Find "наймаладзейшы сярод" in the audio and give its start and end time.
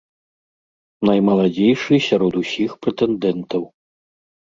1.09-2.33